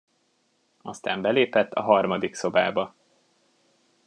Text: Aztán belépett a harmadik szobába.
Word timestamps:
Aztán 0.81 1.21
belépett 1.21 1.71
a 1.71 1.81
harmadik 1.81 2.35
szobába. 2.35 2.95